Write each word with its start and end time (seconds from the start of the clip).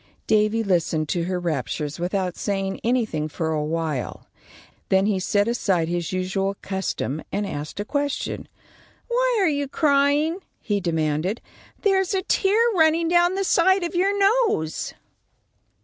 Davy 0.25 0.63
listened 0.63 1.09
to 1.09 1.25
her 1.25 1.39
raptures 1.39 1.99
without 1.99 2.35
saying 2.35 2.79
anything 2.83 3.27
for 3.27 3.51
awhile. 3.51 4.27
Then 4.89 5.05
he 5.05 5.19
set 5.19 5.47
aside 5.47 5.89
his 5.89 6.11
usual 6.11 6.55
custom 6.63 7.21
and 7.31 7.45
asked 7.45 7.79
a 7.79 7.85
question. 7.85 8.47
"Why 9.09 9.37
are 9.39 9.47
you 9.47 9.67
crying?" 9.67 10.39
he 10.59 10.79
demanded. 10.79 11.39
"There's 11.83 12.15
a 12.15 12.23
tear 12.23 12.59
running 12.73 13.09
down 13.09 13.35
the 13.35 13.43
side 13.43 13.83
of 13.83 13.93
your 13.93 14.17
nose." 14.17 14.95